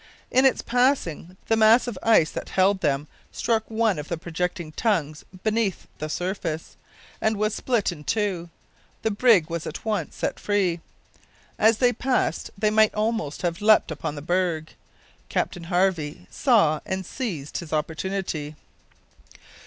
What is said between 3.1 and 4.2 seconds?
struck one of the